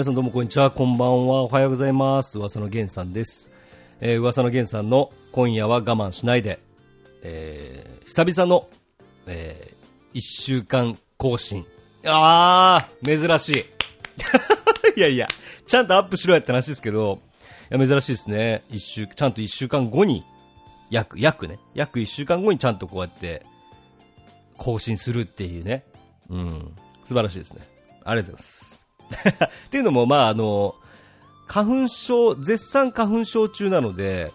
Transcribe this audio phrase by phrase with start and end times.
[0.00, 2.38] 皆さんどうもこんにちは、こんばんは、おはようございます。
[2.38, 3.50] 噂の源さんです。
[4.00, 6.58] えー、噂の源さんの今夜は我慢しないで、
[7.22, 8.66] えー、久々の、
[9.26, 11.66] えー、1週間更新。
[12.06, 13.64] あー、珍しい。
[14.96, 15.28] いやいや、
[15.66, 17.20] ちゃんとアップしろやって話ですけど、
[17.70, 18.64] いや、珍しいですね。
[18.70, 20.24] 一週、ちゃんと1週間後に、
[20.88, 23.44] 約、約ね、約1週間後にちゃんとこうやって、
[24.56, 25.84] 更新するっていうね。
[26.30, 26.74] うん。
[27.04, 27.60] 素晴らしいですね。
[28.02, 28.79] ありがとうございます。
[29.10, 30.74] っていうのも、まあ、あの、
[31.46, 34.32] 花粉症、絶賛花粉症中なので、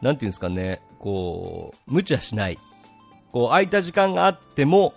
[0.00, 2.58] なんていうんですかね、こう、無茶しない。
[3.32, 4.94] こう、空いた時間があっても、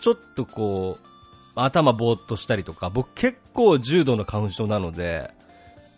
[0.00, 1.06] ちょっとこう、
[1.54, 5.30] 頭ぼーっとしたりとか、僕結構重度の花粉症なので、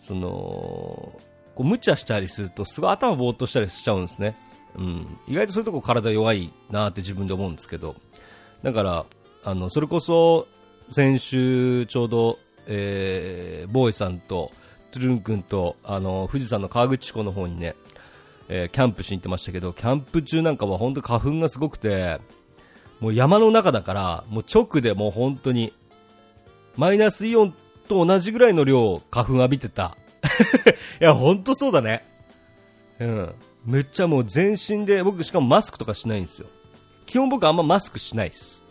[0.01, 1.19] その、こ
[1.59, 4.37] う無茶したりすると、すごい頭ぼーっとしたりしちゃうんですね。
[4.75, 5.17] うん。
[5.27, 7.95] 意外とそういうとこ体弱いなって自分で思うんですけど、
[8.63, 9.05] だから、
[9.43, 10.47] あの、それこそ、
[10.89, 14.51] 先週ちょうど、えー、ボーイさんと、
[14.91, 17.75] トゥルン君と、あの、富士山の河口湖の方にね、
[18.49, 22.19] えーキャンプしに行ってましたけど、キャンプ中なんかは本当花粉がすごくて、
[22.99, 25.73] もう山の中だから、もう直でもう本当に、
[26.77, 27.53] マイナスイオン
[27.87, 29.97] と同じぐらいの量、花粉浴びてた。
[31.01, 32.03] いや、本当そうだね。
[32.99, 33.33] うん。
[33.65, 36.47] めっちゃもう全身で、僕しかもマスクとかしないんですよ。
[37.05, 38.63] 基本僕あんまマスクしないです。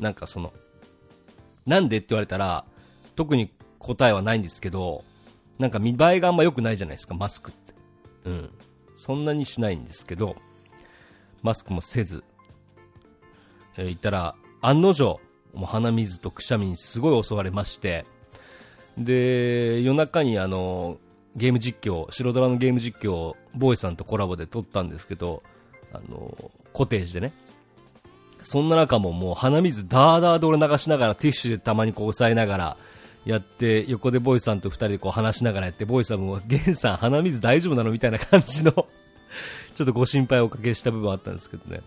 [0.00, 0.52] なんかその、
[1.66, 2.64] なんでって言われたら、
[3.16, 5.04] 特に答えはないんですけど、
[5.58, 7.74] なんか見栄えがあんま良くないじゃないですか、マスクって。
[8.24, 8.50] うん。
[8.96, 10.36] そんなにしないんですけど、
[11.42, 12.24] マスクもせず、
[13.76, 15.20] えー言ったら、案の定、
[15.54, 18.06] もう鼻水とくしゃみにすごい襲われまして、
[18.98, 20.98] で、夜中にあの、
[21.34, 25.42] ゲーム実況、白ドラのゲーム実況をボーイさんとコラボで撮ったんですけど、
[25.92, 27.32] あの、コテージでね。
[28.44, 32.76] そんな中ももう鼻水ダーダーで俺流しながらティッシュでたまにこう押さえながら
[33.24, 37.90] やって横でボーイさんと二人でこう話しながらやってボーイさんもゲンさん鼻水大丈夫なの？
[37.90, 38.72] みたいな感じの
[39.74, 41.80] ちょっとご心配をおかけした部分あったんですけどね。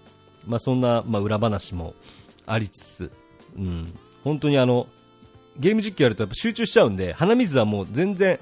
[0.47, 1.93] まあそんな、まあ裏話も
[2.45, 3.11] ありつつ、
[3.57, 3.93] うん。
[4.23, 4.87] 本当にあの、
[5.57, 8.39] ゲーム実況やるとやっぱ集中しちゃうんで、鼻水はもう全然、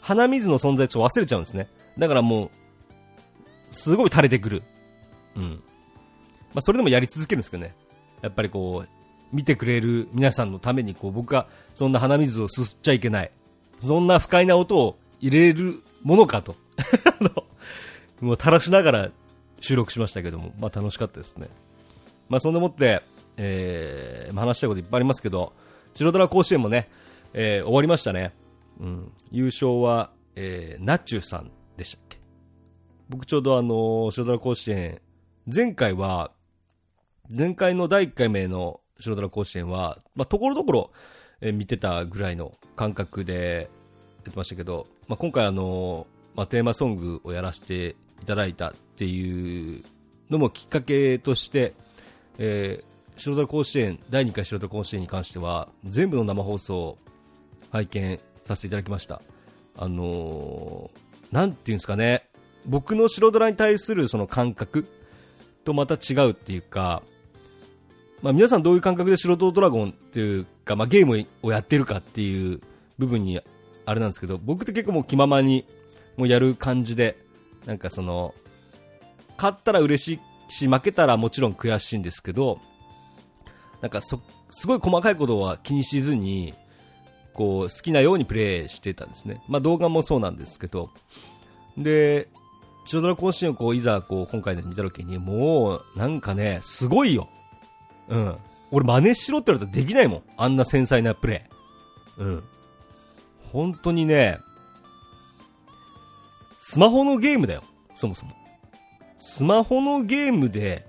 [0.00, 1.68] 鼻水の存在ちょっと忘れちゃうんですね。
[1.98, 2.50] だからもう、
[3.72, 4.62] すごい垂れてくる。
[5.36, 5.62] うん。
[6.54, 7.74] まあ、それでもやり続けるんですけどね。
[8.22, 8.88] やっぱりこう、
[9.34, 13.30] 見てくれる皆さんのためにこう、僕はそんな鼻水をすすっちゃいけない。
[13.82, 16.54] そんな不快な音を入れるものかと。
[18.20, 19.10] もう垂らしながら
[19.60, 21.48] 収録しましたけども、まあ楽しかったですね。
[22.28, 23.02] まあそんなもって、
[23.36, 25.52] えー、ま話したいこといっぱいありますけど、
[25.94, 26.88] 白ドラ甲子園もね、
[27.32, 28.32] えー終わりましたね。
[28.80, 29.12] うん。
[29.30, 32.18] 優勝は、えー、ナッチュさんでしたっけ
[33.08, 35.00] 僕ちょうどあの、白ドラ甲子園、
[35.52, 36.30] 前回は、
[37.30, 40.90] 前回の第1回目の白ドラ甲子園は、まあ、ところどころ、
[41.40, 43.68] え見てたぐらいの感覚で
[44.24, 49.84] やってましたけど、まあ、今回あの、まあ、テーマソングをやらせていただいたっていう
[50.30, 51.74] のもきっかけとして、
[52.38, 56.98] えー白ドラ甲子園、第2回白ドラ甲子園に関しては、全部の生放送を
[57.70, 59.22] 拝見させていただきました。
[59.76, 62.28] あのーなんていうんですかね、
[62.66, 64.86] 僕の白ドラに対するその感覚
[65.64, 67.02] とまた違うっていうか、
[68.24, 72.62] まあ、皆さんどういう感覚で白ドドラゴンっていうか、まあ、ゲームをやってるかっていう
[72.98, 73.38] 部分に
[73.84, 75.66] あれなんですけど、僕って結構もう気ままに
[76.16, 77.18] もうやる感じで、
[77.66, 78.34] なんかその、
[79.36, 82.62] 勝ったら嬉しいし、負けたらもちろん悔しいんですけど、
[83.82, 84.16] なんか、す
[84.66, 86.54] ごい細かいことは気にしずに、
[87.34, 89.42] こう、好きなようにプレイしてたんですね。
[89.48, 90.88] まあ動画もそうなんですけど、
[91.76, 92.30] で、
[92.86, 97.28] 白ドラ甲子園をこういざこう今回で見た時にもうなんかねすごいよ
[98.08, 98.36] うん。
[98.70, 100.22] 俺真似しろって言われたらできないもん。
[100.36, 101.46] あんな繊細なプレ
[102.18, 102.22] イ。
[102.22, 102.44] うん。
[103.52, 104.38] 本当にね
[106.60, 107.62] スマホのゲームだよ。
[107.94, 108.32] そもそも。
[109.18, 110.86] スマホのゲームで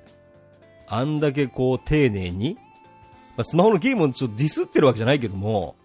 [0.87, 2.57] あんだけこう丁寧に、
[3.37, 5.75] まあ、スマホのゲームをちょっとディスってるわけじゃないけども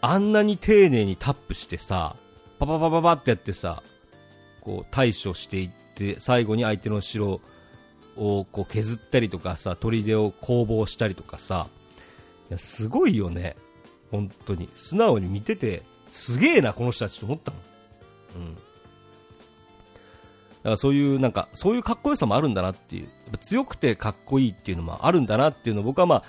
[0.00, 2.16] あんなに丁寧にタップしてさ
[2.58, 3.82] パパパパパってやってさ
[4.60, 7.40] こう対処していって最後に相手の城
[8.16, 11.68] をこう削ったりとかさ砦を攻防したりとかさ
[12.50, 13.56] いやすごいよね。
[14.10, 14.68] 本当に。
[14.74, 17.60] 素直に見ててすげえなこの人たちと思ったもん
[18.46, 18.54] うん。
[18.54, 18.60] だ
[20.64, 23.02] からそういうなんかそういうかっこよさもあるんだなっていう。
[23.04, 26.22] やっぱ強くてかっこいいっていうのもあるんだなっていうのを僕はま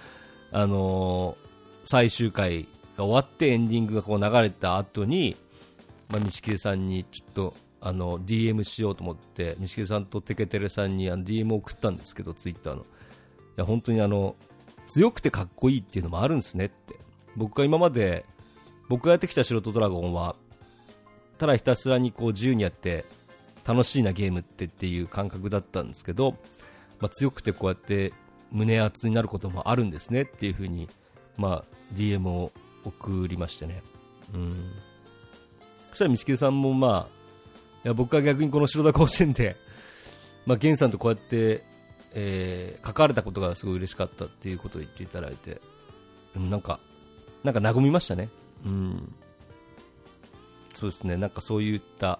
[0.51, 1.43] ああのー
[1.85, 2.65] 最終回
[2.95, 5.35] が終わってエンディングがこう流れた後に
[6.13, 7.53] まあ、錦木さんにちょっと
[7.85, 12.81] あの DM しようと思って錦木さんとテケテレさんに DM を送ったんですけどツイッターの。
[12.81, 12.85] い
[13.57, 14.35] や本当にあの
[14.87, 16.95] 強くてかっこいいっていうのもあるんですねって。
[17.35, 18.25] 僕が今まで
[18.87, 20.35] 僕がやってきた素人ドラゴンは
[21.37, 23.05] ただひたすらにこう自由にやって
[23.65, 26.37] 楽しいなゲームってっていう感覚だったんですけど、
[26.99, 28.13] まあ、強くてこうやって
[28.51, 30.87] 胸熱になることもあるんですねっていう風に
[31.37, 32.51] まあ DM を
[32.85, 33.81] 送りましてね。
[34.33, 34.71] うん。
[35.89, 37.22] そしたらミさんもまあ
[37.83, 39.55] いや僕は逆にこの白田甲子園で
[40.45, 41.63] まあ源さんとこうやって
[42.15, 45.61] えー、関われたことがすごい嬉しかったっていうことを言っていただいて、
[46.35, 46.79] うん、なんか、
[47.43, 48.29] なんか和みましたね。
[48.65, 49.13] うん。
[50.73, 52.19] そうですね、なんかそういった、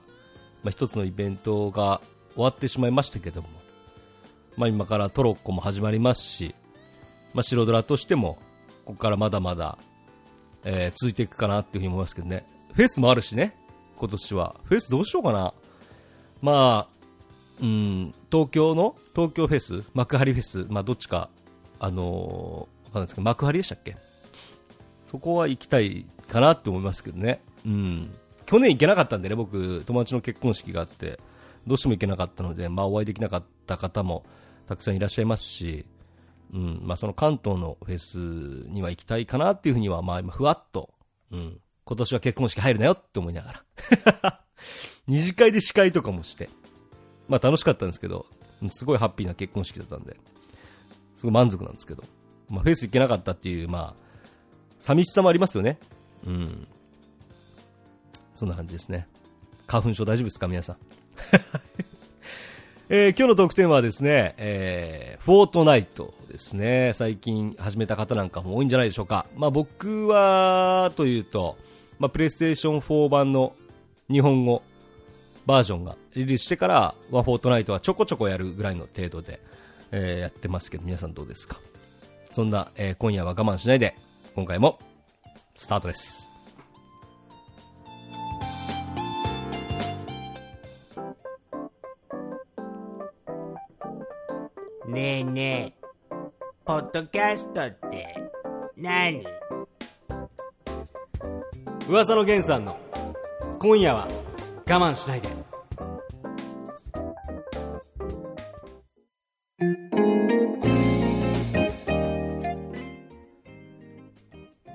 [0.64, 2.02] まあ、一つのイベントが
[2.36, 3.50] 終わってしまいましたけども、
[4.58, 6.56] まあ、今からトロッコも始まりますし、
[7.34, 8.38] まあ、白ドラとしても、
[8.86, 9.78] ここからまだまだ、
[10.64, 12.46] えー、続いていくかなっていうふうに思いますけどね。
[12.74, 13.54] フェスもあるしね、
[13.98, 14.56] 今年は。
[14.64, 15.54] フェスどうしようかな。
[16.42, 16.94] まあ、
[17.62, 21.30] うん、東京の、東京フェス、幕張フェス、まあどっちか、
[21.80, 23.96] あのー、わかんないですけど、幕張でしたっけ？
[25.10, 27.42] そこは行きたいかなって思いますけどね。
[27.66, 28.14] うん。
[28.46, 31.20] 去年行けなかったんでね、僕、友達の結婚式があって、
[31.66, 34.26] どうしても行けなかったので、まあ、お会いできなかった方も
[34.68, 35.86] たくさんいらっしゃいますし、
[36.54, 38.18] うんまあ、その関東のフェス
[38.70, 40.94] には行きたいかなっていうふうには、まあ、今、ふわっと、
[41.32, 43.64] うん、今年は結婚式入るなよって思いなが
[44.22, 44.42] ら
[45.08, 46.50] 二次会で司会とかもして、
[47.28, 48.26] まあ、楽しかったんですけど、
[48.72, 50.16] すごいハッピーな結婚式だったんで、
[51.16, 52.04] すごい満足なんですけど、
[52.50, 54.04] まあ、フェス行けなかったっていう、まあ、
[54.80, 55.78] 寂しさもありますよね。
[56.26, 56.68] うん。
[58.36, 59.08] そんな感じですね。
[59.68, 60.78] 花粉症大丈夫ですか皆さん？
[62.90, 66.92] えー、今日のトークテーマはですね、えー、フォートナイトですね。
[66.94, 69.26] 最近始めた方なんかも多いんじゃないでしょうか。
[69.36, 71.58] まあ僕は、というと、
[72.04, 73.56] まあプレイステーション4版の
[74.12, 74.62] 日本語
[75.46, 79.40] バージョンがリリースしてから、フォートナイトはちょこちょこやるぐらいの程度で、
[79.94, 81.62] えー、やってますけど、皆さんどうですか？
[82.32, 83.96] そんな、えー、今夜は我慢しないで、
[84.36, 84.80] 今回も
[85.56, 86.30] スタートです。
[94.90, 96.18] ねえねえ、
[96.66, 98.14] ポッドキャストって
[98.76, 99.24] 何？
[101.90, 102.78] 噂の源さんの
[103.60, 105.28] 今夜は我慢しないで。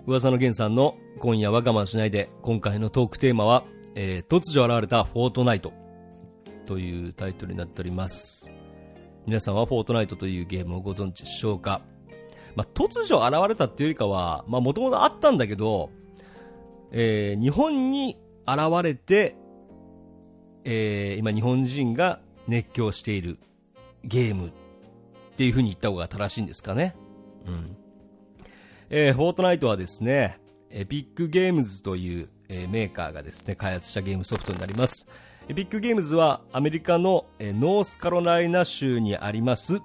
[0.07, 3.65] 噂の源さんの今夜は我慢しないで、今回のトークテーマは、
[3.95, 5.73] えー、突如現れたフォートナイト
[6.67, 8.53] というタイトルになっております。
[9.27, 11.81] 皆さんはフォートナイトというゲームをご存知でしょうか？
[12.55, 15.91] まあ、突如現れたっていうよりかは、まあ、もともとあったんだけど、
[16.93, 19.37] えー、日本に現れて、
[20.65, 23.39] えー、今日本人が熱狂している
[24.05, 24.53] ゲームっ
[25.37, 26.97] ていう風に言った方が正しいんですかね。
[27.47, 27.77] うん。
[28.91, 30.41] えー、フォートナイトはですね、
[30.71, 35.07] エピックゲームズという、えー、メーカーがですね、開発したゲームソフトになります。
[35.49, 39.81] エピックゲームズはアメリカの、えー、ノースカロライナ州にあります、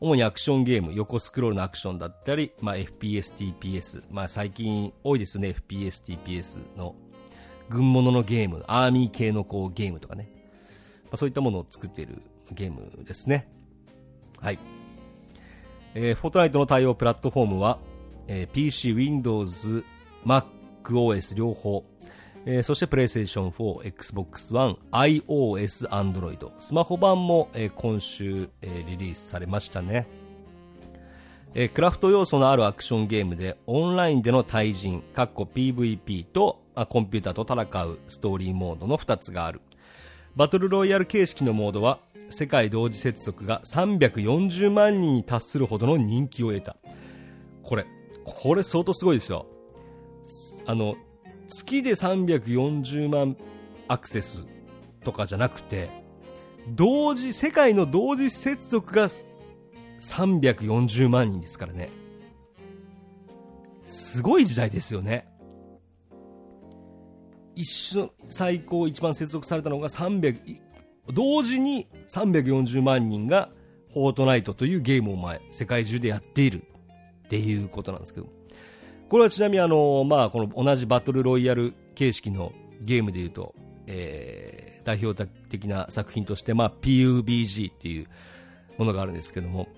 [0.00, 6.94] 主にアクションゲーム、横スクロールのアクションだったり、まあ、FPS、TPS、まあ、最近多いですよね、FPS、TPS の
[7.68, 10.30] 軍物のゲーム、アーミー系のこうゲームとかね、
[11.04, 13.48] まあ、そういったものを作っているゲームですね。
[14.40, 14.58] はい。
[15.94, 17.80] えー、フォートナイトの対応プラットフォームは、
[18.28, 19.84] えー、PC、Windows、
[20.24, 21.84] MacOS 両方、
[22.46, 30.06] えー、そして PlayStation 4、Xbox One、iOS、Android、スマホ版も、えー、今週、えー、リリースされましたね。
[31.54, 39.60] えー、クラフト要素のあるアクションゲームでオンラインでの対人、かっこ PVP とあコンピューターと戦うストーリーモードの2つがある。
[40.36, 41.98] バトルロイヤル形式のモードは
[42.30, 46.76] 世界同時接続が340万人に達するほどの人気を得た。
[47.62, 47.86] これ、
[48.24, 49.46] これ相当すごいですよ。
[50.66, 50.96] あの、
[51.48, 53.36] 月で340万
[53.88, 54.44] アクセス
[55.04, 55.88] とかじゃなくて、
[56.74, 59.08] 同時、世界の同時接続が
[60.00, 61.90] 340万人ですからね。
[63.84, 65.26] すごい時代ですよね。
[67.54, 70.60] 一瞬、最高一番接続されたのが300、
[71.12, 73.50] 同時に340万人が
[73.94, 76.62] フォートナイトというゲームを前、世界中でやっている
[77.24, 78.37] っていうことなんですけど、
[79.08, 83.54] これはちなみにあの、まあ、この同じバトルロイヤル形式のゲームでいうと、
[83.86, 88.06] えー、代表的な作品として、まあ、PUBG っていう
[88.76, 89.68] ものがあるんですけども、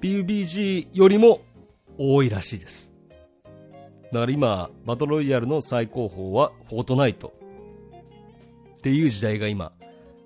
[0.00, 1.40] PUBG よりも
[1.98, 2.92] 多いらしいです。
[4.12, 7.32] だから今、バトルロイヤルの最高峰はフォートナイト
[8.78, 9.72] っていう時代が今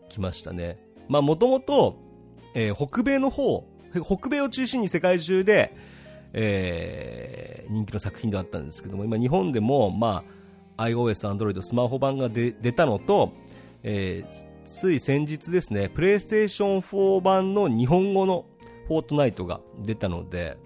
[0.09, 0.79] 来ましたね。
[1.09, 1.99] まあもともと、
[2.55, 3.67] えー、北米の方、
[4.03, 5.77] 北米を中心に世界中で、
[6.35, 10.25] えー、人気の作品ではあったんですけども、今日本でも、ま
[10.77, 13.33] あ、iOS、Android、スマホ版が出たのと、
[13.83, 18.47] えー、つい先日ですね、プレイステーション4版の日本語の
[18.89, 20.59] フォートナイトが出たので、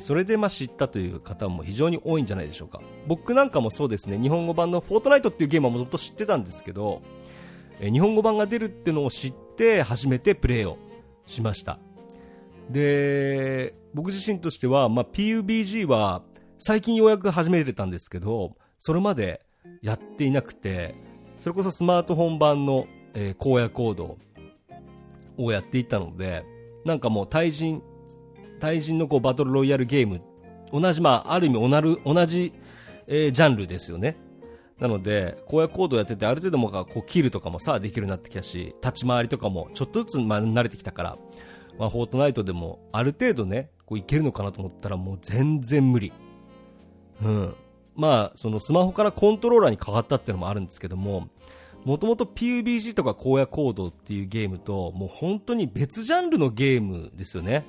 [0.00, 2.80] それでま知ったという方も非常に多いんじゃないでしょうか。
[3.06, 7.02] 僕なんかもそうですね、日本語版のフォートナイトっていうゲームはもともと知ってたんですけど、
[7.80, 10.78] 日本語版が出るってのを知って初めてプレイを
[11.26, 11.78] しました。
[12.70, 16.22] で、僕自身としては、まあ、PUBG は
[16.58, 19.44] 最近ようやく始めてたんですけど、それまで
[19.82, 20.94] やっていなくて、
[21.38, 24.18] それこそスマートフォン版の、えー、荒野行動
[25.36, 26.44] をやっていたので、
[26.84, 27.82] なんかもう対人、
[28.60, 30.20] 対人のこうバトルロイヤルゲーム、
[30.72, 32.52] 同じ、まあ、ある意味同じ、
[33.06, 34.16] えー、ジャンルですよね。
[34.78, 41.18] なので、荒野行動やってて、ある程度もこうキルとかもさ、できるようになってきたし、立ち回りとかもちょっとずつ、まあ、慣れてきたから、
[41.78, 46.12] まあ、フォートナイトでもある程度ね、こういけるのかなと思ったらもう全然無理。
[47.22, 47.54] うん。
[47.94, 51.28] まあ、そのスマホからコントローラーに変わったっていうのもあるんですけども、
[51.84, 57.64] もともと PUBG とか荒野行動っていうゲームと、もう本当に別ジャンルのゲームですよね。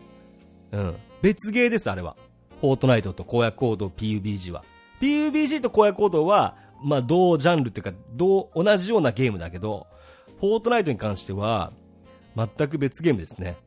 [0.71, 0.95] うん。
[1.21, 2.17] 別ゲーです、あれは。
[2.61, 4.63] フォートナイトと荒野行動 PUBG は。
[5.01, 9.87] PUBG と荒野行動は、まあ同ジャンルっていうか、同、同じようなゲームだけど、
[10.39, 11.71] フォートナイトに関しては、
[12.35, 13.57] 全く別ゲームですね。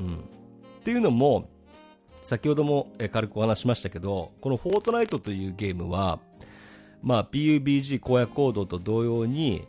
[0.00, 0.18] うん、っ
[0.82, 1.48] ていうのも
[2.22, 6.20] 先ほども軽くお話しましたけどこの「フォートナイト」というゲームは、
[7.02, 9.66] まあ、PUBG 荒野行動と同様に、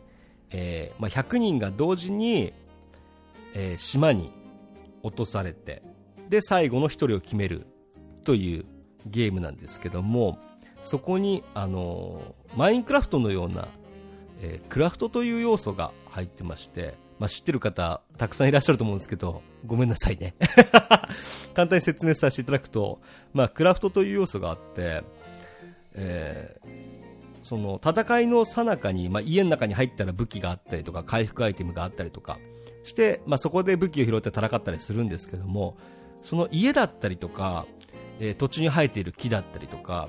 [0.50, 2.52] えーまあ、100人が同時に、
[3.54, 4.32] えー、島に
[5.02, 5.82] 落とされて
[6.28, 7.66] で最後の1人を決める
[8.24, 8.64] という
[9.06, 10.38] ゲームなんですけども
[10.82, 13.68] そこに、あのー、マインクラフトのような、
[14.40, 20.34] えー、クラフトという要素が入ってましてまあ、知ってる方、たくさんいらっしゃると思うんですけど、ごめんなさいね。
[21.54, 23.00] 簡単に説明させていただくと、
[23.32, 25.04] まあ、クラフトという要素があって、
[25.94, 32.40] えー、その戦いの最中に、まあ、家の中に入ったら武器があったりとか、回復アイテムがあったりとか
[32.82, 35.76] して、まあ、そこで武器を拾って戦ったりするんですけども、
[36.22, 37.66] その家だったりとか、
[38.18, 40.08] えー、土地に生えている木だったりとか、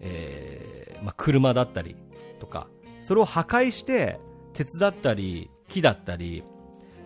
[0.00, 1.94] えーまあ、車だったり
[2.40, 2.66] とか、
[3.02, 4.18] それを破壊して、
[4.52, 6.44] 鉄だったり、木だったり、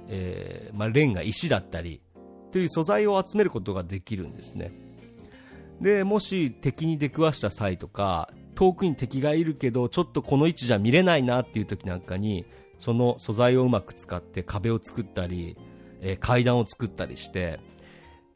[0.09, 2.01] えー、まあ、レンガ、石だったり
[2.51, 4.73] という素材を集めることができるんですね。
[5.81, 12.47] で、もし敵に出くわした際とか、遠くに敵がいるけど、ちょっとこの位置じゃ見れないなっていう時なんかに、
[12.79, 15.57] その素材をうまく使って壁を作ったり、
[16.01, 17.61] えー、階段を作ったりして、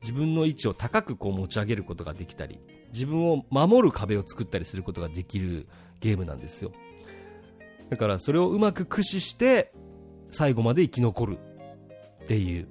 [0.00, 2.60] 自分の位置を高くこう持ち上げることができたり、
[2.92, 5.66] 自分を守る壁を作ったりすることができる
[6.00, 6.72] ゲームなんですよ。
[7.90, 9.72] だからそれをうまく駆使して、
[10.30, 11.38] 最後まで生き残る
[12.24, 12.68] っていう、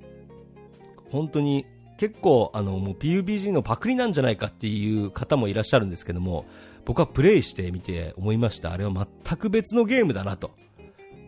[1.12, 1.66] 本当に
[1.98, 6.46] 結構あのもう PUBG のパクリなんじゃないかっていう方もいらっしゃるんですけども、
[6.86, 8.72] 僕はプレイしてみて思いました。
[8.72, 8.92] あれは
[9.26, 10.52] 全く別のゲームだなと。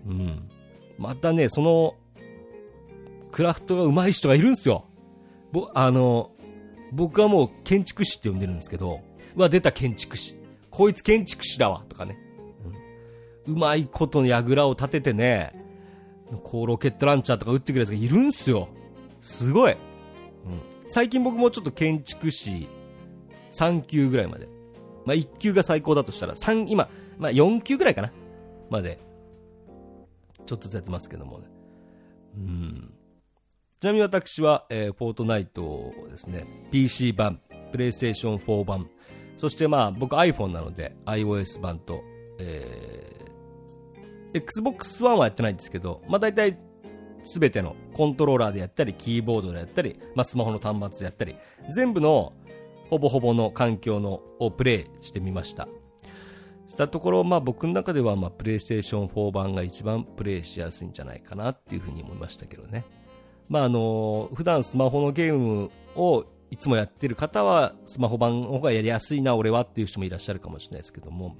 [0.08, 0.50] うん。
[0.98, 1.96] またね、その、
[3.32, 4.86] クラフトが上手い人がいるんですよ。
[5.52, 6.32] ぼ、あの、
[6.92, 9.02] 僕はもう建築士って呼んでるんですけど、
[9.36, 10.38] うわ、出た建築士。
[10.70, 12.18] こいつ建築士だわ、とかね。
[13.46, 15.54] うん、うまいことの櫓を立ててね、
[16.38, 18.70] こうロケットランチャーとか撃ってくるやつがいるんすよ。
[19.22, 19.74] すごい。
[19.74, 19.78] うん。
[20.88, 22.68] 最近僕もちょっと建築士
[23.52, 24.48] 3級ぐらいまで。
[25.06, 28.12] まあ1級が最高だとしたら3、今、まあ4級ぐらいかな
[28.70, 29.00] まで。
[30.46, 31.48] ちょっとずつやってますけどもね。
[32.38, 32.94] うん。
[33.80, 37.40] ちなみに私は、えー、フォートナイトですね、PC 版、
[37.72, 38.90] プレイステーション4版、
[39.38, 42.02] そしてまあ僕 iPhone なので iOS 版と、
[42.40, 42.99] えー
[44.34, 46.58] Xbox One はやってないんですけど、まあ大体
[47.24, 51.36] 全てのコントローラーでやったり、キーボードでやったり、まあスマホの端末でやったり、
[51.70, 52.34] 全部の
[52.90, 55.68] ほぼほぼの環境のをプレイしてみました。
[56.68, 62.86] したところ、まあ僕の中では、まあプレイステーション4版が一番プレイしやすいんじゃないかなっていうふうに思いましたけどね。
[63.48, 71.36] まああの、普段スマホのゲームをいつもやってる方は、スマホ版の方がやりやすいな、俺はっていう人もいらっしゃるかもしれないですけども、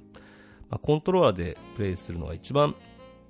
[0.70, 2.74] まあ、コントローラーでプレイするのが一番、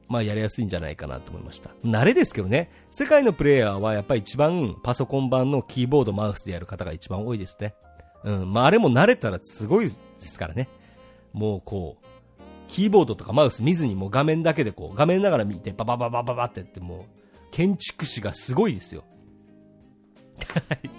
[0.09, 1.70] まあ、やりやすいんじゃないかなと思いました。
[1.85, 7.75] 慣れですけどね、世界のプレイヤーはやっぱり一番パソコン版のキーボード、マウスでやる方が一番多いですね。
[8.25, 10.68] うん、まあ、あれも慣れたらすごいですからね。
[11.32, 12.04] もうこう、
[12.68, 17.20] キーボードとかマウス見ずにもう画面だけでこう、画面ながら見てババババババってやってもう、
[17.50, 19.04] 建築士がすごいですよ。
[20.68, 20.90] はい。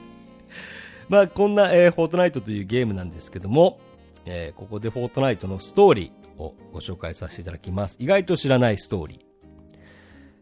[1.10, 3.80] まあ、こんな、えー、フォートナイトというゲームなんですけども、
[4.26, 7.98] えー、ここでフォートナイトのストーリーをご紹介させていただきます。
[8.00, 9.20] 意外と知らないストーリー。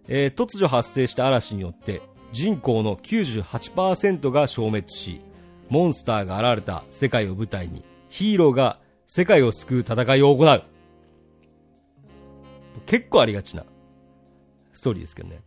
[0.07, 5.21] えー、突如発生した嵐によって人口の98%が消滅し、
[5.69, 10.63] モンスターが現れた世界を舞台に、ヒーローが世界を救う戦いを行う。
[12.85, 13.65] 結構ありがちな
[14.73, 15.41] ストーリーですけどね。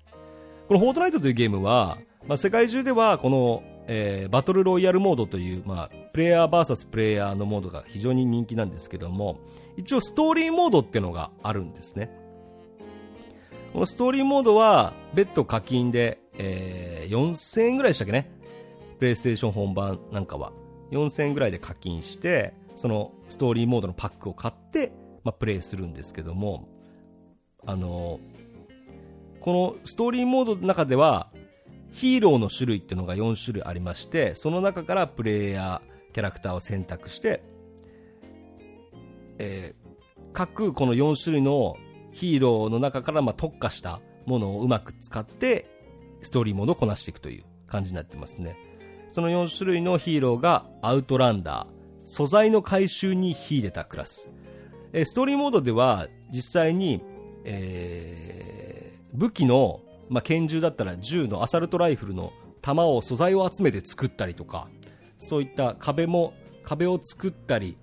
[0.69, 9.41] このフォートナイトというゲームは、まあ、世界中ではこの、えー、バトルロイヤルモードという、まあ、プレイヤー VS プレイヤーのモードが非常に人気なんですけども、
[9.77, 12.11] 一応ストーリーモードっていうのがあるんですね。
[13.73, 18.31] このストーリーモードは、別途課金で、えー、4000円ぐらいでしたっけね？
[18.99, 20.53] プレイステーション本番なんかは。
[20.91, 24.93] 4000円ぐらいで課金して、そのストーリーモードのパックを買って、
[25.25, 26.69] まあ、プレイするんですけども、
[27.65, 28.21] あの
[29.41, 31.31] このストーリーモードの中では、
[31.93, 37.43] ヒーローの種類っていうのが4種類ありまして、その中からプレイヤー、キャラクターを選択して、
[39.39, 41.77] えー、各この4種類の
[42.13, 45.69] ヒーローの中からま特化したものをうまく使って、
[46.23, 48.57] ストーリーモードをこなしていくという感じになってますね。
[49.11, 51.67] その4種類のヒーローがアウトランダー、
[52.05, 54.31] 素材の回収に秀でたクラス。
[54.95, 57.03] えストーリーモードでは実際に、
[57.45, 59.81] えー、武器の、
[60.12, 64.69] まあ、拳銃だったら銃のアサルトライフルの弾を素材を集めて作ったりとか、
[65.16, 67.78] そういった壁も、壁を作ったり、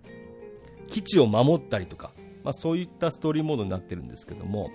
[0.88, 2.12] 基地を守ったりとか、
[2.44, 4.70] まあ、そういったストーリーモードになってるんですけども、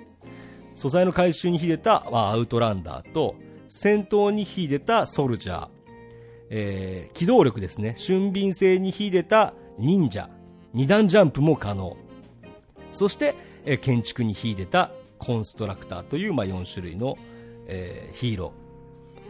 [0.74, 3.36] 素材の回収に秀でた、まあ、アウトランダーと、
[3.68, 5.68] 戦闘に秀でたソルジャー、
[6.50, 10.28] えー、機動力ですね、俊敏性に秀でた忍者、
[10.72, 11.96] 二段ジャンプも可能。
[12.90, 17.16] そして、えー、建築に秀でたコンストラクターという、まあ、4種類の、
[17.66, 18.52] えー、ヒーロ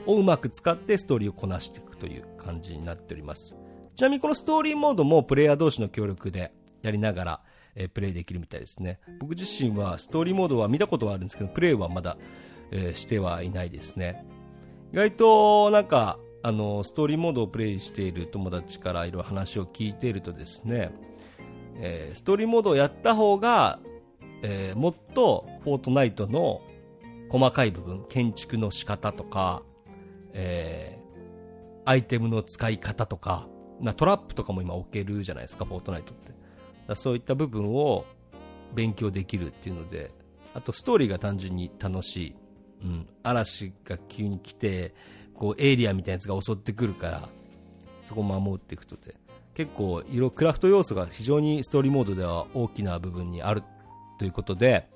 [0.07, 3.57] ーをうまく使ってストーリーをこなしていくという感じになっております。
[3.95, 7.41] ちなみにこのストーリーモードもプレイヤー同士の協力でやりながら、
[7.75, 9.01] えー、プレイできるみたいですね。
[9.21, 12.19] 僕自身はストーリーモードは見たことはあるんですけど、プレイはまだ、
[12.71, 14.25] えー、してはいないですね。
[14.93, 20.91] 意外となんか、あの、ストーリーモードをプレイしている友達からいろいろ話を聞いているとですね、
[21.77, 23.81] えー、ストーリーモードをやった方が、
[24.43, 26.61] えー、もっとフォートナイトの
[27.35, 29.65] 細かい部分、建築の仕方とか、
[30.35, 33.49] えー、アイテムの使い方とか、
[33.81, 36.33] なトラップとかも今置けるじゃないですか、フォートナイトって。
[36.87, 38.05] だそういった部分を
[38.73, 40.13] 勉強できるっていうので、
[40.55, 42.37] あとストーリーが単純に楽しい。
[42.85, 44.95] うん、嵐が急に来て、
[45.35, 47.29] こうエイリアンみたいなやつが襲ってくるから、
[48.05, 49.17] そこを守っていくとで、
[49.55, 53.65] 結構色クラフト要素が非常にストーリーモードでは大きな部分にある
[54.21, 54.89] ということで、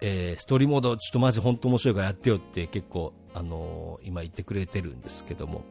[0.00, 5.64] えー、ストーリーモードちょっとマジ本当面白いからやってよって結構、あのー、今言ってくれてるんですけども、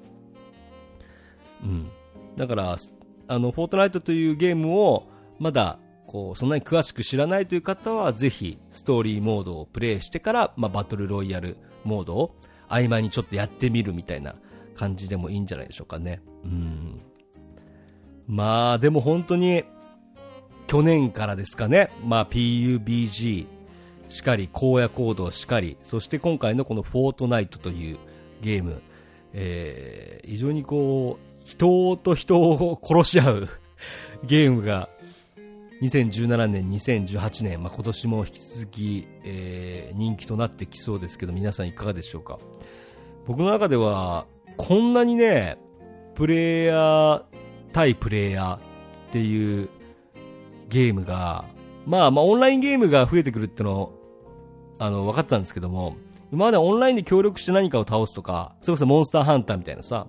[1.63, 1.89] うん。
[2.35, 2.77] だから、
[3.27, 5.07] あの、フォートナイトというゲームを
[5.39, 5.79] まだ
[6.15, 12.35] こうそんなに詳しく知らないという方はぜひストーリーモードをプレイしてから、まあ、バトルロイヤルモードを
[12.67, 14.35] 合間にちょっとやってみるみたいな
[14.75, 16.21] 感じでもいいんじゃないでしょうかね。
[16.43, 17.01] うん。
[18.27, 19.65] まあ、でも本当に、
[20.67, 23.45] 去年からですかね、まあ PUBG
[24.15, 27.97] しかり、荒野行動しかり、そして今回のこのフォートナイトという
[28.41, 28.81] ゲーム、
[29.33, 33.49] えー、非常にこう、人と人を殺し合う
[34.23, 34.89] ゲームが
[35.81, 42.39] 2017年、2018年、まあ、今年も引き続き、えー、人気となってきそうですけど、皆さんいかがでしょうか？
[43.27, 44.25] 僕の中では、
[44.55, 45.57] こんなにね、
[46.15, 47.23] プレイヤー
[47.73, 48.59] 対プレイヤーっ
[49.11, 49.69] ていう
[50.69, 51.43] ゲームが、
[51.85, 53.91] まあまあオンラインゲームが増えてくるっての
[54.79, 55.95] あの、分かったんですけども、
[56.31, 60.07] 今までオンラインで協力して何かを倒すとか、それこそモンスターハンターみたいなさ、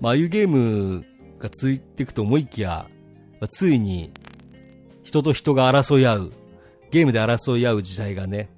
[0.00, 1.04] まあああいうゲーム
[1.38, 2.86] がついていくと思いきや、
[3.48, 4.12] ついに
[5.02, 6.32] 人と人が争い合う、
[6.90, 8.50] ゲームで争い合う時代がね、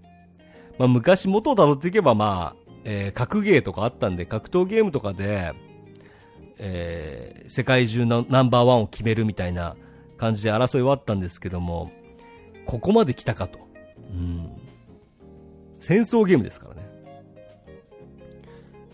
[0.78, 5.52] まあ昔元を辿っていけばまあ、えー、格ゲーとかあったんで、格闘ゲームとかで、
[6.58, 9.76] えー、世界中のナンバーワンを決めるみたいな
[10.16, 11.92] 感じで争いはあったんですけども、
[12.66, 13.67] ここまで来たかと。
[14.10, 14.50] うん。
[15.78, 16.88] 戦争ゲームですからね。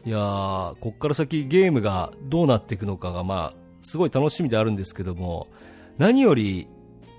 [0.07, 5.49] いやー、こっから先ゲームがどうなっていくのかが、まあ、すごい楽しみであるんですけども、
[5.97, 6.69] 何より、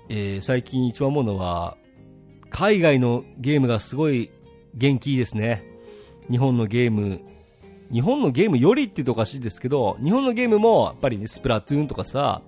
[0.08, 1.76] えー、最近一番思うのは、
[2.50, 4.30] 海外のゲームがすごい
[4.74, 5.64] 元気いいですね。
[6.30, 7.20] 日本のゲーム、
[7.92, 12.42] 日本のゲームよりって言うとおかしいですけど、日本のゲームもやっぱりね、スプラトゥーンとかさ、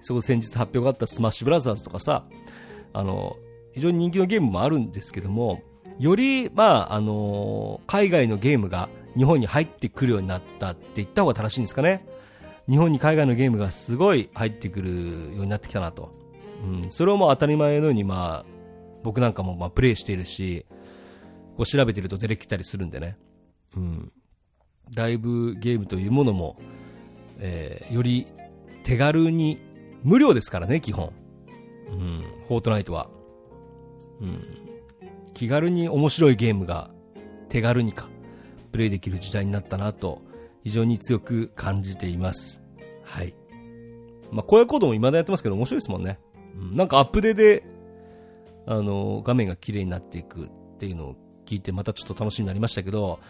[0.00, 2.24] そこ先日発表があったスマッシュブラザーズとかさ、
[2.92, 3.36] あの、
[3.74, 5.62] 非常に人気のゲームもあるんですけども、
[5.98, 12.06] より、まあ、あの海外のゲームが日本に入ってくるようになったって言った方が正しいんですかね。
[12.68, 16.10] 日本に海外のゲームがすごい入ってくるようになってきたなと。
[16.64, 18.46] うん、それをもう当たり前のように、まあ、
[19.02, 20.64] 僕なんかもまあプレイしているし、
[21.56, 23.18] こう調べてると出てきたりするんでね。
[23.76, 24.12] うん。
[24.92, 26.56] だいぶゲームというものも、
[27.38, 28.26] えーより
[28.84, 29.58] 手軽に、
[30.02, 31.12] 無料ですからね、基本。
[31.90, 33.08] うん、フォートナイトは。
[35.34, 36.90] 気軽に面白いゲームが
[37.48, 38.08] 手軽にか、
[38.72, 40.22] プレイできる時代になったなと、
[40.62, 42.62] 非常に強く感じています。
[43.02, 43.34] はい。
[44.30, 46.18] まあ、荒野コードも未だやってますけど面白いですもんね。
[46.56, 47.64] うん、なんかアップデーで、
[48.66, 53.20] あの、画面が綺麗になっていくっていうのを聞いて、またちょっと楽しみになりましたけど、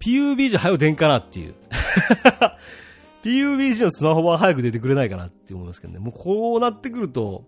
[0.00, 1.54] PUB じゃ早く出んかなっていう。
[3.22, 5.98] PUBG のスマホは早く出てくれないかなって思いますけどね。
[5.98, 7.44] もうこうなってくると、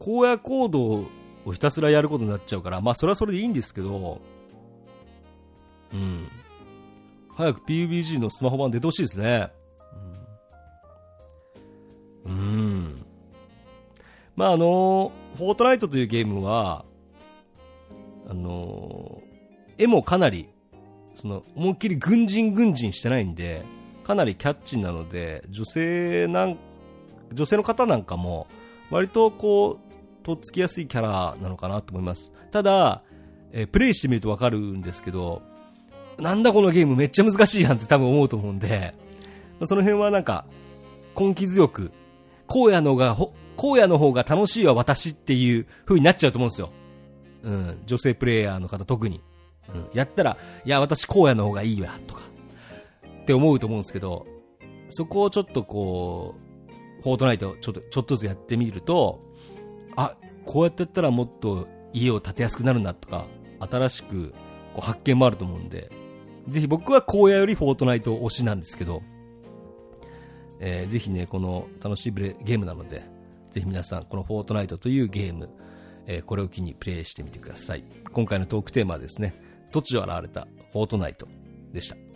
[0.00, 1.04] 荒野コード
[1.44, 4.20] をひたすらやることになっちゃうから、まあそれはそれでいいんですけど、
[5.92, 6.28] うん。
[7.34, 9.50] 早く PUBG のスマホ版出てほしいですね。
[12.24, 12.32] うん。
[12.32, 13.06] うん
[14.36, 16.84] まああの、フォートナイトというゲームは、
[18.28, 19.20] あの、
[19.78, 20.48] 絵もかなり、
[21.14, 23.64] その、思いっきり軍人軍人してないんで、
[24.04, 26.58] かなりキャッチーなので、女性なん、
[27.32, 28.46] 女性の方なんかも、
[28.90, 29.91] 割とこう、
[30.22, 32.32] とっつきやすいキャラなのかなと思います。
[32.50, 33.02] ただ、
[33.52, 35.42] えープレイしてみるとわかるんですけど、
[36.18, 38.94] なんだこのゲームめっちゃ難しいやんって多分思うと思うんで、
[39.64, 40.46] その辺はなんか、
[41.18, 41.92] 根気強く、
[42.48, 43.16] 荒野のが、
[43.56, 46.70] 荒野の方が楽しいわ私っていう風になっちゃうと思うんですよ。
[47.42, 49.20] うん、女性プレイヤーの方特に。
[49.74, 52.22] うん、やったら、いや私荒野の方がいいわ、とか、
[53.22, 54.26] って思うと思うんですけど、
[54.90, 56.34] そこをちょっとこ
[56.98, 59.20] う、フォートナイトちょっと、ちょっとずつやってみると、
[59.96, 63.26] あ、こうやってやったらもっと家を建てやすくなるんだとか、
[63.60, 64.30] 新しく
[64.74, 65.90] こう発見もあると思うんで、
[66.48, 69.02] ぜひ僕は荒野よりフォートナイト推しなんですけど、
[70.60, 73.04] えーぜひね、この楽しいゲームなので、
[73.50, 75.50] ぜひ皆さん、このフォートナイトというゲーム、
[76.06, 77.84] えーこれを機にプレイしてみてください。
[78.12, 79.34] 今回のトークテーマはですね、
[79.72, 81.28] 突如現れたフォートナイト
[81.72, 82.11] でした。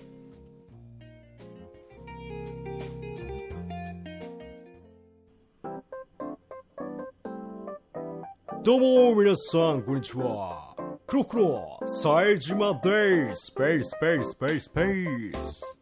[8.67, 10.75] どうも皆さんこんにちは。
[11.07, 13.53] クロクロ冴島です。
[13.53, 15.79] スペースペースペーススペース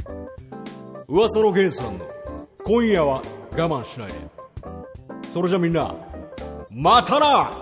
[1.09, 2.07] 噂の源さんの
[2.63, 4.15] 今夜は我慢しないで。
[5.31, 5.95] それじゃみんな
[6.69, 7.53] またな！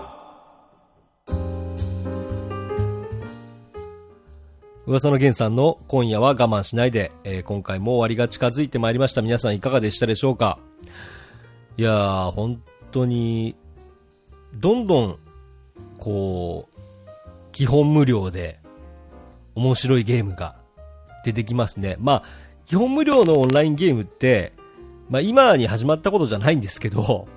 [4.85, 9.21] 噂の源さんの今夜は我慢しないで、えー今回も終わりが近づいてまいりました。
[9.21, 10.59] 皆さんいかがでしたでしょうか？
[11.77, 13.55] いやー、本当に、
[14.53, 15.19] どんどん、
[15.97, 16.79] こう、
[17.51, 18.59] 基本無料で、
[19.55, 20.55] 面白いゲームが
[21.23, 21.95] 出てきますね。
[21.99, 22.23] まあ、
[22.65, 24.53] 基本無料のオンラインゲームって、
[25.09, 27.27] まあ今に始まったことじゃないんですけど、 も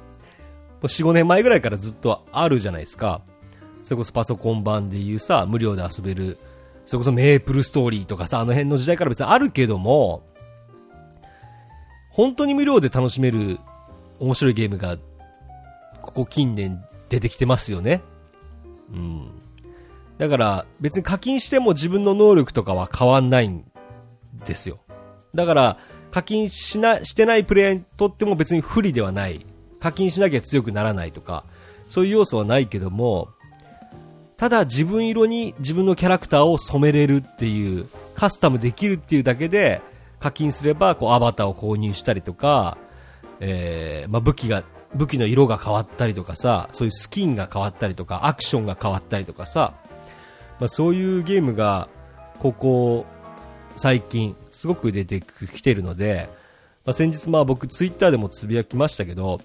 [0.82, 3.22] う4、5年前ぐらいからずっとあるじゃないですか。
[3.82, 6.38] それこそパソコン版でいうさ、無料で遊べる、
[6.84, 10.22] それこそメープルストーリーとかさ、あの辺の時代から別にあるけども、
[12.10, 13.58] 本当に無料で楽しめる
[14.20, 14.96] 面白いゲームが、
[16.02, 18.02] ここ近年出てきてますよね。
[18.92, 19.30] うん。
[20.18, 23.64] だから別に課金しても自分の能力とかは変わんないん
[24.46, 24.78] ですよ。
[25.34, 25.78] だから
[26.10, 29.44] 課金しな、してないプレイヤーにとっても別に不利ではない。
[29.80, 31.44] 課金しなきゃ強くならないとか、
[31.88, 33.28] そういう要素はないけども、
[34.36, 39.82] ただ自分色に自分のキャラクターを染めれるっていう、カスタムできるっていうだけで、
[40.18, 42.78] 課金すれば、こう、アバターを購入したりとか、
[43.40, 44.62] えー、まあ、武器が、
[44.94, 49.74] 武器の色が変わったりとかさ、そういうスキンが変わったりとか、アクションが変わったりとかさ、
[50.58, 51.88] まあ、そういうゲームが、
[52.38, 53.06] ここ、
[53.76, 56.28] 最近、すごく出てきてるので、
[56.84, 59.40] まあ、先日まあ僕ツイッターでもつぶやきましたけど、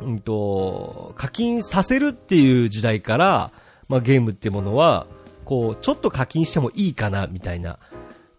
[0.00, 3.52] うんと、課金させるっていう時代から、
[3.88, 5.06] まあ、ゲームってものは、
[5.44, 7.78] こう、ちょっと課金してもいいかな、みたいな、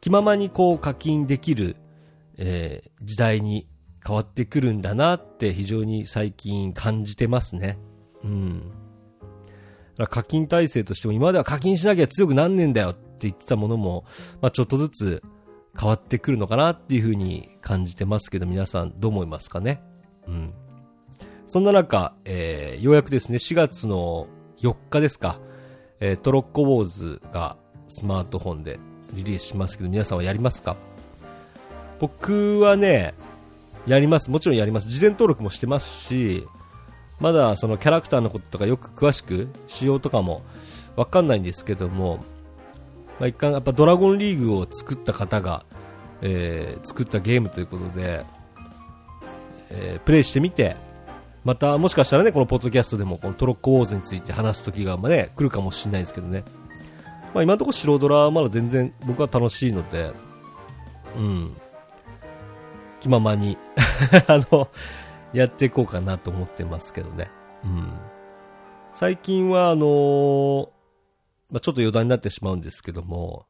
[0.02, 1.76] 気ままにこう課金できる、
[2.38, 3.68] えー時代に
[4.08, 7.78] 変わってくるんだなって非常に最近感じてますね。
[8.24, 8.60] うん。
[8.62, 8.74] だか
[9.98, 14.06] ら課金体制としても今までは課金しなきゃ強くなんねえんだよって言ってたものも、
[14.42, 15.24] まあ、ちょっとずつ
[15.78, 19.82] 変わってくるのかなっていうふうに感じてますけど、皆さんどう思いますかね？
[20.28, 20.54] うん。
[21.46, 24.28] そんな中、えーようやくですね、4月の
[24.62, 25.40] 4日ですか、
[26.00, 28.80] えートロッコウォーズがスマートフォンで
[29.14, 30.78] リリースしますけど、皆さんはやりますか？
[32.00, 33.14] 僕はね、
[33.88, 34.30] やります。
[34.30, 34.90] もちろんやります。
[34.90, 36.46] 事前登録もしてますし、
[37.20, 40.44] まだそのキャラクターのこととかよく詳しく、仕様とかも
[40.96, 42.18] わかんないんですけども、
[43.20, 45.66] まあ、一貫やっぱドラゴンリーグを作った方が、
[46.22, 48.26] えー作ったゲームということで、
[49.70, 50.76] えープレイしてみて、
[51.44, 56.44] またもしかしたらね、このポッドキャストでもこのトロッコウォーズについて話す時がまあね、来るかもしれないですけどね。
[57.34, 60.12] まあ今のところ白ドラはまだ全然僕は楽しいので、
[61.16, 61.56] うん。
[63.08, 63.58] 気ままに
[64.28, 64.68] あの、
[65.34, 67.32] やっていこうかなと思ってますけどね。
[67.64, 67.94] うん。
[68.92, 70.70] 最近は、あのー、
[71.50, 73.46] まあ、ちょっと余談になってしまうんですけども、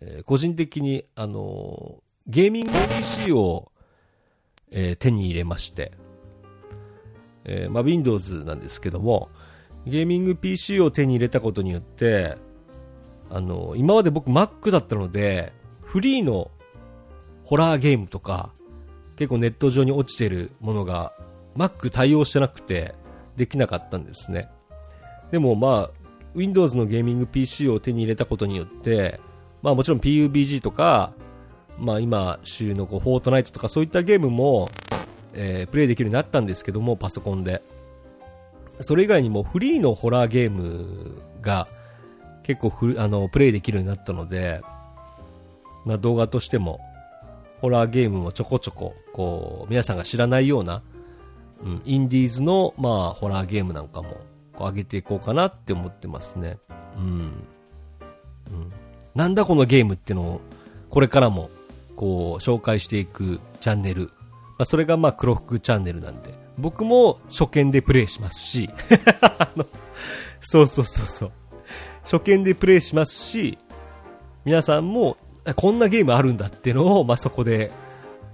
[0.00, 3.72] えー、個人的に、あのー、ゲーミング PC を、
[4.70, 5.92] えー、手に入れまして、
[7.44, 9.30] えー、まあ、Windows なんですけども、
[9.84, 12.36] ゲーミング PC を手に入れたことによって、
[13.30, 15.52] あの、今まで僕 Mac だったので、
[15.82, 16.50] フリーの
[17.44, 18.52] ホラーゲームとか、
[19.20, 21.12] 結構ネット上に落ちてるものが
[21.54, 22.94] Mac 対応してなくて
[23.36, 24.48] できなかったんですね。
[25.30, 29.20] でもまあ、Windows のゲーミング PC を手に入れたことによって、
[29.60, 31.12] まあもちろん PUBG とか、
[31.78, 34.70] まあ今主流のこうフォートナイトとかそういったゲームも、
[35.34, 37.62] えー、プレイできるようになったんですけども、パソコンで。
[38.80, 41.68] それ以外にもフリーのホラーゲームが
[42.42, 44.62] 結構あのプレイできるようになったので、
[45.84, 46.80] まあ、動画としても
[47.60, 50.82] ホラーゲームもちょこちょここう皆さんが知らないような、
[51.62, 54.20] うん、インディーズの、まあ、ホラーゲームなんかも
[54.54, 56.58] こう上げていこうかなって思ってますね。
[56.96, 57.02] うん。
[57.02, 57.32] うん。
[59.14, 60.40] なんだこのゲームってのを
[60.88, 61.50] これからも
[61.96, 64.06] こう紹介していくチャンネル。
[64.06, 64.10] ま
[64.60, 66.34] あ、それがまあ黒服チャンネルなんで。
[66.58, 68.68] 僕も初見でプレイしますし
[69.22, 69.64] あの
[70.40, 71.32] そうそうそうそう。
[72.02, 73.58] 初見でプレイしますし、
[74.44, 75.16] 皆さんも
[75.56, 77.70] こんなゲームあるんだっていうのを、まあ、そこで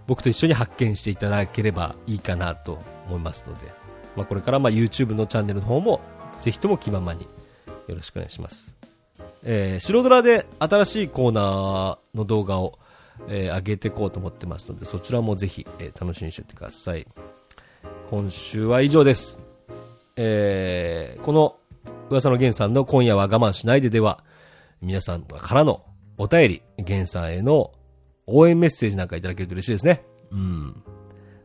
[0.07, 3.67] 僕と一緒に発見していただければいいかなと思いますので、
[4.17, 6.01] まあ、これからまあ YouTube のチャンネルの方も
[6.41, 7.29] ぜひとも気ままに
[7.87, 8.75] よろしくお願いします。
[9.43, 12.79] えー、白ドラで新しいコーナーの動画を、
[13.29, 17.07] えー、上げていこうと思ってますので、そちらもぜひ、えー、楽しみにしておいてください。
[18.11, 19.39] 今週は以上です。
[20.17, 21.57] えー、この
[22.11, 24.25] 噂の源さんの今夜は我慢しないででは、
[24.83, 25.85] 皆さんからの
[26.19, 27.73] お便り、源さんへの
[28.27, 30.03] 応援メッセージなんかいただけると嬉しいですね。
[30.31, 30.83] うん。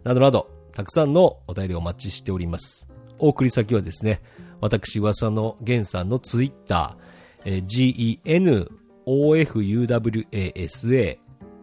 [0.04, 2.88] などなど、たくさんのお便りをお待ちしております。
[3.20, 4.22] お送り先はですね、
[4.62, 8.70] 私噂の源さんのツイッター、
[9.06, 11.18] genofuwasa、